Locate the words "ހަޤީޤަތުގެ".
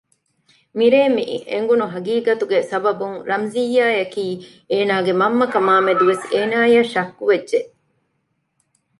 1.93-2.59